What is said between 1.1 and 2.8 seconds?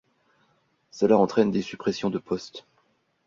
entraîne des suppressions de postes.